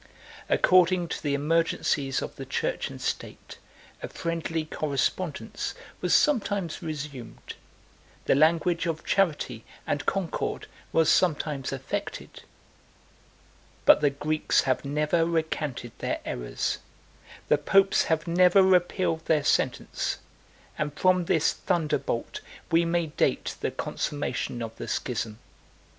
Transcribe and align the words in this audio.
According 0.49 1.09
to 1.09 1.21
the 1.21 1.35
emergencies 1.35 2.23
of 2.23 2.35
the 2.35 2.45
church 2.47 2.89
and 2.89 2.99
state, 2.99 3.59
a 4.01 4.07
friendly 4.07 4.65
correspondence 4.65 5.75
was 6.01 6.11
some 6.15 6.39
times 6.39 6.81
resumed; 6.81 7.53
the 8.25 8.33
language 8.33 8.87
of 8.87 9.05
charity 9.05 9.63
and 9.85 10.07
concord 10.07 10.65
was 10.91 11.07
sometimes 11.07 11.71
affected; 11.71 12.41
but 13.85 14.01
the 14.01 14.09
Greeks 14.09 14.61
have 14.61 14.83
never 14.83 15.23
recanted 15.23 15.91
their 15.99 16.19
errors; 16.25 16.79
the 17.47 17.59
popes 17.59 18.05
have 18.05 18.25
never 18.27 18.63
repealed 18.63 19.25
their 19.27 19.43
sentence; 19.43 20.17
and 20.79 20.97
from 20.97 21.25
this 21.25 21.53
thunderbolt 21.53 22.41
we 22.71 22.85
may 22.85 23.05
date 23.05 23.53
the 23.61 23.69
consummation 23.69 24.63
of 24.63 24.75
the 24.77 24.87
schism. 24.87 25.37